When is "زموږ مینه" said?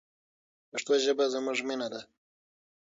1.33-1.87